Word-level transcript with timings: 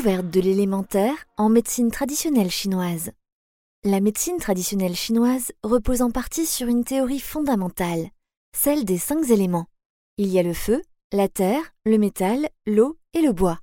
Découverte 0.00 0.30
de 0.30 0.40
l'élémentaire 0.40 1.26
en 1.36 1.50
médecine 1.50 1.90
traditionnelle 1.90 2.50
chinoise. 2.50 3.10
La 3.84 4.00
médecine 4.00 4.38
traditionnelle 4.38 4.96
chinoise 4.96 5.52
repose 5.62 6.00
en 6.00 6.10
partie 6.10 6.46
sur 6.46 6.68
une 6.68 6.84
théorie 6.84 7.20
fondamentale, 7.20 8.08
celle 8.56 8.86
des 8.86 8.96
cinq 8.96 9.28
éléments. 9.28 9.66
Il 10.16 10.28
y 10.28 10.38
a 10.38 10.42
le 10.42 10.54
feu, 10.54 10.80
la 11.12 11.28
terre, 11.28 11.60
le 11.84 11.98
métal, 11.98 12.48
l'eau 12.66 12.96
et 13.12 13.20
le 13.20 13.34
bois. 13.34 13.58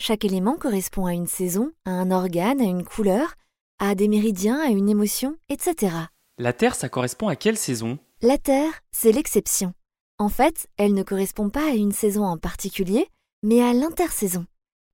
Chaque 0.00 0.24
élément 0.24 0.54
correspond 0.54 1.06
à 1.06 1.12
une 1.12 1.26
saison, 1.26 1.72
à 1.84 1.90
un 1.90 2.12
organe, 2.12 2.60
à 2.60 2.66
une 2.66 2.84
couleur, 2.84 3.34
à 3.80 3.96
des 3.96 4.06
méridiens, 4.06 4.60
à 4.60 4.68
une 4.68 4.88
émotion, 4.88 5.34
etc. 5.48 5.96
La 6.38 6.52
Terre, 6.52 6.76
ça 6.76 6.88
correspond 6.88 7.26
à 7.26 7.34
quelle 7.34 7.58
saison? 7.58 7.98
La 8.22 8.38
Terre, 8.38 8.74
c'est 8.92 9.10
l'exception. 9.10 9.74
En 10.18 10.28
fait, 10.28 10.68
elle 10.76 10.94
ne 10.94 11.02
correspond 11.02 11.50
pas 11.50 11.68
à 11.68 11.74
une 11.74 11.90
saison 11.90 12.24
en 12.24 12.38
particulier, 12.38 13.08
mais 13.42 13.60
à 13.60 13.72
l'intersaison. 13.72 14.46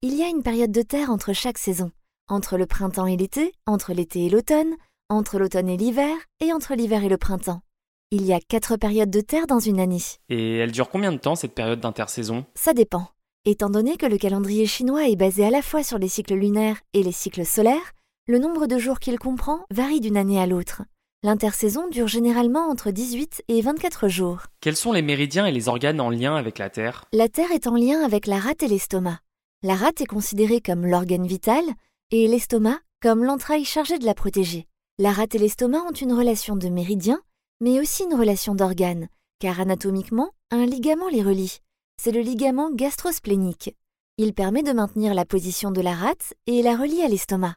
Il 0.02 0.14
y 0.14 0.22
a 0.22 0.28
une 0.28 0.42
période 0.42 0.72
de 0.72 0.82
Terre 0.82 1.10
entre 1.10 1.32
chaque 1.32 1.56
saison, 1.56 1.90
entre 2.28 2.58
le 2.58 2.66
printemps 2.66 3.06
et 3.06 3.16
l'été, 3.16 3.52
entre 3.66 3.94
l'été 3.94 4.26
et 4.26 4.28
l'automne, 4.28 4.74
entre 5.08 5.38
l'automne 5.38 5.70
et 5.70 5.78
l'hiver, 5.78 6.14
et 6.40 6.52
entre 6.52 6.74
l'hiver 6.74 7.02
et 7.02 7.08
le 7.08 7.16
printemps. 7.16 7.62
Il 8.10 8.22
y 8.26 8.34
a 8.34 8.38
quatre 8.38 8.76
périodes 8.76 9.10
de 9.10 9.22
Terre 9.22 9.46
dans 9.46 9.58
une 9.58 9.80
année. 9.80 10.02
Et 10.28 10.58
elle 10.58 10.70
dure 10.70 10.90
combien 10.90 11.12
de 11.12 11.16
temps 11.16 11.34
cette 11.34 11.54
période 11.54 11.80
d'intersaison? 11.80 12.44
Ça 12.54 12.74
dépend. 12.74 13.08
Étant 13.46 13.70
donné 13.70 13.96
que 13.96 14.04
le 14.04 14.18
calendrier 14.18 14.66
chinois 14.66 15.08
est 15.08 15.16
basé 15.16 15.46
à 15.46 15.50
la 15.50 15.62
fois 15.62 15.82
sur 15.82 15.98
les 15.98 16.08
cycles 16.08 16.34
lunaires 16.34 16.76
et 16.92 17.02
les 17.02 17.10
cycles 17.10 17.46
solaires, 17.46 17.92
le 18.28 18.38
nombre 18.38 18.66
de 18.66 18.78
jours 18.78 19.00
qu'il 19.00 19.18
comprend 19.18 19.64
varie 19.70 20.00
d'une 20.00 20.18
année 20.18 20.38
à 20.38 20.46
l'autre. 20.46 20.82
L'intersaison 21.22 21.88
dure 21.88 22.06
généralement 22.06 22.68
entre 22.68 22.90
18 22.90 23.44
et 23.48 23.62
24 23.62 24.08
jours. 24.08 24.42
Quels 24.60 24.76
sont 24.76 24.92
les 24.92 25.02
méridiens 25.02 25.46
et 25.46 25.52
les 25.52 25.68
organes 25.68 26.00
en 26.00 26.10
lien 26.10 26.36
avec 26.36 26.58
la 26.58 26.68
Terre? 26.68 27.06
La 27.14 27.30
Terre 27.30 27.50
est 27.52 27.66
en 27.66 27.74
lien 27.74 28.04
avec 28.04 28.26
la 28.26 28.38
rate 28.38 28.62
et 28.62 28.68
l'estomac. 28.68 29.18
La 29.62 29.74
rate 29.74 30.02
est 30.02 30.06
considérée 30.06 30.60
comme 30.60 30.86
l'organe 30.86 31.26
vital 31.26 31.64
et 32.10 32.28
l'estomac 32.28 32.78
comme 33.00 33.24
l'entraille 33.24 33.64
chargée 33.64 33.98
de 33.98 34.04
la 34.04 34.14
protéger. 34.14 34.66
La 34.98 35.12
rate 35.12 35.34
et 35.34 35.38
l'estomac 35.38 35.82
ont 35.82 35.92
une 35.92 36.12
relation 36.12 36.56
de 36.56 36.68
méridien, 36.68 37.20
mais 37.60 37.80
aussi 37.80 38.04
une 38.04 38.14
relation 38.14 38.54
d'organes, 38.54 39.08
car 39.38 39.60
anatomiquement, 39.60 40.30
un 40.50 40.66
ligament 40.66 41.08
les 41.08 41.22
relie. 41.22 41.58
C'est 42.02 42.12
le 42.12 42.20
ligament 42.20 42.70
gastrosplénique. 42.70 43.74
Il 44.18 44.34
permet 44.34 44.62
de 44.62 44.72
maintenir 44.72 45.14
la 45.14 45.24
position 45.24 45.70
de 45.70 45.80
la 45.80 45.94
rate 45.94 46.34
et 46.46 46.62
la 46.62 46.76
relie 46.76 47.02
à 47.02 47.08
l'estomac. 47.08 47.54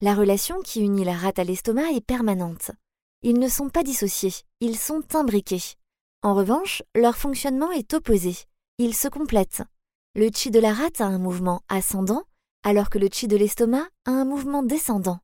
La 0.00 0.14
relation 0.14 0.60
qui 0.62 0.80
unit 0.80 1.04
la 1.04 1.14
rate 1.14 1.38
à 1.38 1.44
l'estomac 1.44 1.90
est 1.92 2.04
permanente. 2.04 2.70
Ils 3.22 3.38
ne 3.38 3.48
sont 3.48 3.68
pas 3.68 3.82
dissociés, 3.82 4.34
ils 4.60 4.76
sont 4.76 5.02
imbriqués. 5.14 5.74
En 6.22 6.34
revanche, 6.34 6.82
leur 6.94 7.16
fonctionnement 7.16 7.72
est 7.72 7.94
opposé. 7.94 8.36
Ils 8.78 8.94
se 8.94 9.08
complètent. 9.08 9.62
Le 10.16 10.30
chi 10.34 10.50
de 10.50 10.58
la 10.58 10.72
rate 10.72 11.02
a 11.02 11.04
un 11.04 11.18
mouvement 11.18 11.60
ascendant, 11.68 12.22
alors 12.62 12.88
que 12.88 12.98
le 12.98 13.10
chi 13.12 13.28
de 13.28 13.36
l'estomac 13.36 13.86
a 14.06 14.12
un 14.12 14.24
mouvement 14.24 14.62
descendant. 14.62 15.18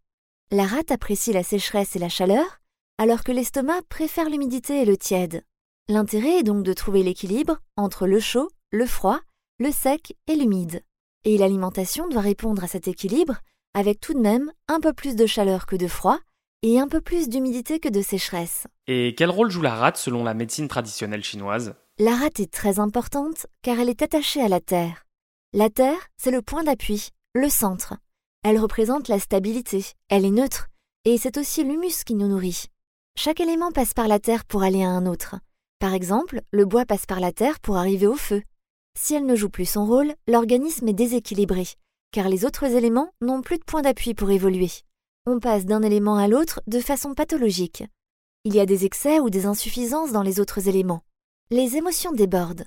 La 0.50 0.66
rate 0.66 0.91
apprécie 0.91 1.32
la 1.32 1.42
sécheresse 1.42 1.97
et 1.97 1.98
la 1.98 2.10
chaleur, 2.10 2.44
alors 2.98 3.25
que 3.25 3.32
l'estomac 3.32 3.81
préfère 3.88 4.28
l'humidité 4.28 4.82
et 4.82 4.84
le 4.84 4.98
tiède. 4.98 5.47
L'intérêt 5.88 6.41
est 6.41 6.42
donc 6.42 6.62
de 6.62 6.75
trouver 6.75 7.02
l'équilibre 7.02 7.56
entre 7.78 8.06
le 8.06 8.20
chaud, 8.20 8.50
le 8.70 8.84
froid, 8.84 9.19
le 9.58 9.72
sec 9.72 10.14
et 10.26 10.36
l'humide. 10.36 10.82
Et 11.25 11.38
l'alimentation 11.38 12.06
doit 12.06 12.20
répondre 12.20 12.62
à 12.62 12.69
cet 12.69 12.86
équilibre 12.86 13.38
avec 13.72 13.98
tout 13.98 14.12
de 14.12 14.20
même 14.20 14.52
un 14.69 14.78
peu 14.78 14.92
plus 14.92 15.16
de 15.16 15.25
chaleur 15.25 15.64
que 15.64 15.76
de 15.76 15.88
froid 15.88 16.19
et 16.60 16.78
un 16.78 16.86
peu 16.86 17.00
plus 17.00 17.31
d'humidité 17.31 17.81
que 17.81 17.88
de 17.88 18.02
sécheresse. 18.02 18.66
Et 18.88 19.14
quel 19.16 19.31
rôle 19.31 19.50
joue 19.50 19.62
la 19.62 19.75
rate 19.75 19.97
selon 19.97 20.22
la 20.22 20.34
médecine 20.34 20.69
traditionnelle 20.69 21.25
chinoise? 21.25 21.76
La 22.04 22.16
rate 22.16 22.40
est 22.40 22.52
très 22.52 22.80
importante 22.80 23.46
car 23.62 23.78
elle 23.78 23.88
est 23.88 24.02
attachée 24.02 24.42
à 24.42 24.48
la 24.48 24.58
Terre. 24.58 25.04
La 25.52 25.70
Terre, 25.70 26.08
c'est 26.16 26.32
le 26.32 26.42
point 26.42 26.64
d'appui, 26.64 27.10
le 27.32 27.48
centre. 27.48 27.94
Elle 28.42 28.58
représente 28.58 29.06
la 29.06 29.20
stabilité, 29.20 29.84
elle 30.08 30.24
est 30.24 30.32
neutre, 30.32 30.66
et 31.04 31.16
c'est 31.16 31.36
aussi 31.36 31.62
l'humus 31.62 32.02
qui 32.04 32.16
nous 32.16 32.26
nourrit. 32.26 32.64
Chaque 33.16 33.38
élément 33.38 33.70
passe 33.70 33.94
par 33.94 34.08
la 34.08 34.18
Terre 34.18 34.44
pour 34.44 34.64
aller 34.64 34.82
à 34.82 34.88
un 34.88 35.06
autre. 35.06 35.36
Par 35.78 35.94
exemple, 35.94 36.40
le 36.50 36.64
bois 36.64 36.86
passe 36.86 37.06
par 37.06 37.20
la 37.20 37.30
Terre 37.30 37.60
pour 37.60 37.76
arriver 37.76 38.08
au 38.08 38.16
feu. 38.16 38.42
Si 38.98 39.14
elle 39.14 39.24
ne 39.24 39.36
joue 39.36 39.48
plus 39.48 39.66
son 39.66 39.86
rôle, 39.86 40.12
l'organisme 40.26 40.88
est 40.88 40.94
déséquilibré, 40.94 41.69
car 42.10 42.28
les 42.28 42.44
autres 42.44 42.64
éléments 42.64 43.12
n'ont 43.20 43.42
plus 43.42 43.58
de 43.58 43.64
point 43.64 43.82
d'appui 43.82 44.14
pour 44.14 44.32
évoluer. 44.32 44.72
On 45.24 45.38
passe 45.38 45.66
d'un 45.66 45.82
élément 45.82 46.16
à 46.16 46.26
l'autre 46.26 46.62
de 46.66 46.80
façon 46.80 47.14
pathologique. 47.14 47.84
Il 48.42 48.56
y 48.56 48.58
a 48.58 48.66
des 48.66 48.86
excès 48.86 49.20
ou 49.20 49.30
des 49.30 49.46
insuffisances 49.46 50.10
dans 50.10 50.24
les 50.24 50.40
autres 50.40 50.66
éléments. 50.69 51.02
Les 51.52 51.76
émotions 51.76 52.12
débordent. 52.12 52.64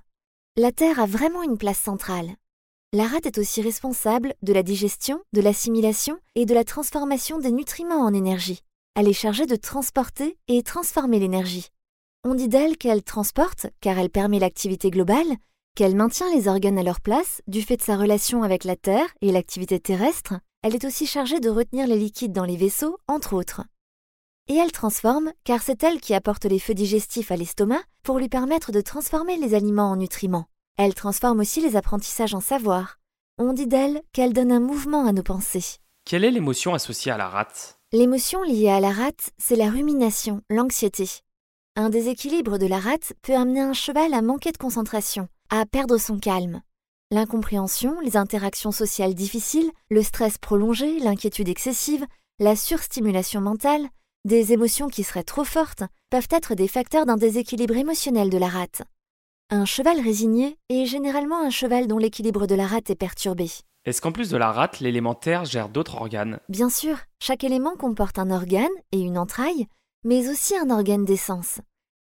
La 0.58 0.72
Terre 0.72 1.00
a 1.00 1.08
vraiment 1.08 1.42
une 1.42 1.58
place 1.58 1.80
centrale. 1.80 2.36
La 2.94 3.08
rate 3.08 3.26
est 3.26 3.40
aussi 3.40 3.64
responsable 3.64 4.36
de 4.44 4.54
la 4.54 4.62
digestion, 4.62 5.24
de 5.34 5.42
l'assimilation 5.42 6.20
et 6.36 6.46
de 6.46 6.54
la 6.54 6.64
transformation 6.64 7.40
des 7.40 7.52
nutriments 7.52 8.06
en 8.06 8.14
énergie. 8.14 8.62
Elle 8.96 9.08
est 9.08 9.14
chargée 9.14 9.48
de 9.48 9.56
transporter 9.56 10.38
et 10.48 10.62
transformer 10.62 11.18
l'énergie. 11.18 11.70
On 12.24 12.36
dit 12.36 12.48
d'elle 12.48 12.78
qu'elle 12.78 13.02
transporte, 13.02 13.66
car 13.82 13.98
elle 13.98 14.12
permet 14.12 14.38
l'activité 14.38 14.92
globale, 14.92 15.36
qu'elle 15.76 15.96
maintient 15.96 16.32
les 16.32 16.48
organes 16.48 16.78
à 16.78 16.84
leur 16.84 17.02
place 17.02 17.42
du 17.48 17.64
fait 17.64 17.78
de 17.78 17.82
sa 17.82 17.98
relation 17.98 18.44
avec 18.44 18.66
la 18.66 18.76
Terre 18.76 19.08
et 19.22 19.32
l'activité 19.32 19.80
terrestre, 19.80 20.36
elle 20.62 20.76
est 20.76 20.86
aussi 20.86 21.08
chargée 21.08 21.40
de 21.40 21.50
retenir 21.50 21.88
les 21.88 21.98
liquides 21.98 22.34
dans 22.34 22.46
les 22.46 22.56
vaisseaux, 22.56 23.00
entre 23.08 23.34
autres. 23.34 23.64
Et 24.48 24.56
elle 24.56 24.72
transforme, 24.72 25.32
car 25.44 25.64
c'est 25.64 25.84
elle 25.84 26.00
qui 26.00 26.14
apporte 26.14 26.46
les 26.46 26.60
feux 26.60 26.76
digestifs 26.76 27.32
à 27.32 27.36
l'estomac 27.36 27.82
pour 28.04 28.20
lui 28.20 28.30
permettre 28.30 28.72
de 28.72 28.82
transformer 28.82 29.38
les 29.38 29.56
aliments 29.56 29.90
en 29.90 29.96
nutriments. 29.96 30.46
Elle 30.78 30.94
transforme 30.94 31.40
aussi 31.40 31.62
les 31.62 31.76
apprentissages 31.76 32.36
en 32.36 32.42
savoir. 32.42 33.00
On 33.40 33.54
dit 33.54 33.66
d'elle 33.66 34.02
qu'elle 34.14 34.34
donne 34.34 34.52
un 34.52 34.60
mouvement 34.60 35.08
à 35.08 35.14
nos 35.14 35.24
pensées. 35.24 35.80
Quelle 36.06 36.24
est 36.24 36.32
l'émotion 36.32 36.76
associée 36.76 37.12
à 37.12 37.18
la 37.18 37.28
rate? 37.28 37.80
L'émotion 37.92 38.44
liée 38.44 38.70
à 38.70 38.80
la 38.80 38.92
rate, 38.92 39.32
c'est 39.40 39.56
la 39.56 39.72
rumination, 39.72 40.42
l'anxiété. 40.52 41.10
Un 41.76 41.90
déséquilibre 41.90 42.60
de 42.60 42.68
la 42.68 42.80
rate 42.80 43.14
peut 43.24 43.34
amener 43.34 43.62
un 43.62 43.74
cheval 43.74 44.14
à 44.14 44.22
manquer 44.22 44.52
de 44.52 44.58
concentration, 44.58 45.28
à 45.50 45.66
perdre 45.66 45.98
son 45.98 46.20
calme. 46.20 46.62
L'incompréhension, 47.10 48.00
les 48.02 48.16
interactions 48.16 48.72
sociales 48.72 49.16
difficiles, 49.16 49.72
le 49.90 50.04
stress 50.04 50.38
prolongé, 50.38 51.00
l'inquiétude 51.00 51.50
excessive, 51.50 52.06
la 52.40 52.56
surstimulation 52.56 53.42
mentale, 53.42 53.90
des 54.26 54.54
émotions 54.54 54.88
qui 54.88 55.04
seraient 55.04 55.24
trop 55.24 55.44
fortes 55.44 55.84
peuvent 56.10 56.28
être 56.32 56.56
des 56.56 56.68
facteurs 56.68 57.06
d'un 57.06 57.16
déséquilibre 57.16 57.76
émotionnel 57.76 58.32
de 58.32 58.40
la 58.40 58.48
rate. 58.48 58.82
Un 59.52 59.66
cheval 59.66 60.02
résigné 60.02 60.58
est 60.70 60.88
généralement 60.88 61.40
un 61.40 61.52
cheval 61.52 61.86
dont 61.86 62.00
l'équilibre 62.00 62.48
de 62.48 62.56
la 62.56 62.66
rate 62.66 62.90
est 62.90 62.96
perturbé. 62.96 63.52
Est-ce 63.86 64.02
qu'en 64.02 64.12
plus 64.12 64.32
de 64.32 64.38
la 64.38 64.52
rate, 64.52 64.80
l'élémentaire 64.80 65.46
gère 65.46 65.70
d'autres 65.70 65.98
organes? 65.98 66.40
Bien 66.50 66.72
sûr, 66.72 66.98
chaque 67.22 67.44
élément 67.44 67.76
comporte 67.76 68.18
un 68.18 68.32
organe 68.32 68.68
et 68.92 69.00
une 69.00 69.20
entraille, 69.20 69.68
mais 70.04 70.28
aussi 70.28 70.58
un 70.58 70.72
organe 70.72 71.06
d'essence. 71.06 71.60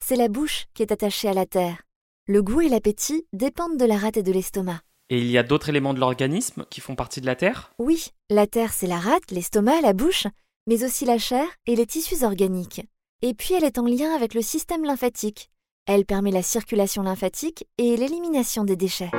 C'est 0.06 0.15
la 0.15 0.27
bouche 0.27 0.65
qui 0.75 0.83
est 0.83 0.91
attachée 0.91 1.27
à 1.27 1.33
la 1.33 1.47
terre. 1.47 1.81
Le 2.27 2.44
goût 2.44 2.62
et 2.62 2.69
l'appétit 2.69 3.25
dépendent 3.33 3.77
de 3.77 3.85
la 3.85 3.97
rate 3.97 4.18
et 4.18 4.23
de 4.23 4.31
l'estomac. 4.31 4.81
Et 5.09 5.18
il 5.18 5.27
y 5.27 5.39
a 5.39 5.44
d'autres 5.44 5.69
éléments 5.69 5.95
de 5.95 6.00
l'organisme 6.00 6.65
qui 6.69 6.81
font 6.81 6.95
partie 6.95 7.19
de 7.19 7.25
la 7.25 7.35
Terre? 7.35 7.73
Oui, 7.79 8.12
la 8.29 8.45
terre 8.45 8.71
c'est 8.71 8.88
la 8.88 9.00
rate, 9.00 9.31
l'estomac, 9.31 9.81
la 9.81 9.91
bouche, 9.94 10.27
mais 10.68 10.84
aussi 10.84 11.06
la 11.06 11.18
chair 11.18 11.46
et 11.68 11.75
les 11.75 11.86
tissus 11.86 12.24
organiques. 12.24 12.86
Et 13.22 13.34
puis 13.34 13.54
elle 13.54 13.63
est 13.63 13.78
en 13.78 13.86
lien 13.86 14.13
avec 14.16 14.34
le 14.34 14.42
système 14.42 14.84
lymphatique. 14.84 15.50
Elle 15.86 16.06
permet 16.06 16.31
la 16.31 16.44
circulation 16.44 17.04
lymphatique 17.04 17.68
et 17.78 17.98
l'élimination 17.98 18.63
des 18.63 18.75
déchets. 18.75 19.12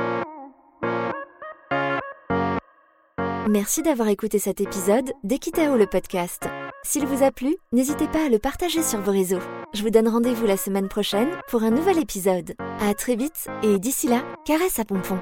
Merci 3.49 3.81
d'avoir 3.81 4.07
écouté 4.07 4.39
cet 4.39 4.61
épisode 4.61 5.11
d'Equitao 5.23 5.75
le 5.75 5.85
podcast. 5.85 6.47
S'il 6.83 7.05
vous 7.05 7.23
a 7.23 7.31
plu, 7.31 7.55
n'hésitez 7.71 8.07
pas 8.07 8.25
à 8.25 8.29
le 8.29 8.39
partager 8.39 8.81
sur 8.81 8.99
vos 8.99 9.11
réseaux. 9.11 9.41
Je 9.73 9.83
vous 9.83 9.89
donne 9.89 10.07
rendez-vous 10.07 10.45
la 10.45 10.57
semaine 10.57 10.87
prochaine 10.87 11.29
pour 11.49 11.63
un 11.63 11.71
nouvel 11.71 11.99
épisode. 11.99 12.55
À 12.79 12.93
très 12.93 13.15
vite 13.15 13.47
et 13.61 13.79
d'ici 13.79 14.07
là, 14.07 14.23
caresse 14.45 14.79
à 14.79 14.85
pompon. 14.85 15.19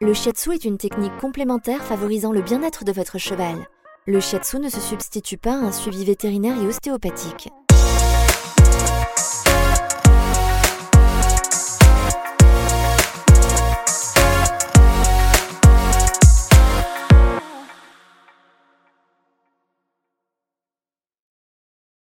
Le 0.00 0.12
shiatsu 0.12 0.54
est 0.54 0.64
une 0.64 0.76
technique 0.76 1.16
complémentaire 1.18 1.82
favorisant 1.82 2.32
le 2.32 2.42
bien-être 2.42 2.84
de 2.84 2.92
votre 2.92 3.18
cheval. 3.18 3.68
Le 4.06 4.20
shiatsu 4.20 4.58
ne 4.58 4.68
se 4.68 4.80
substitue 4.80 5.38
pas 5.38 5.54
à 5.54 5.64
un 5.64 5.72
suivi 5.72 6.04
vétérinaire 6.04 6.62
et 6.62 6.66
ostéopathique. 6.66 7.48